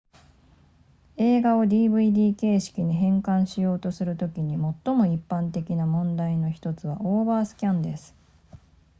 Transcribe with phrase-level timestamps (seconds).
[1.17, 8.15] 映画を dvd 形式に変換しようとするときに最も一般的な問題の1つはオーバースキャンです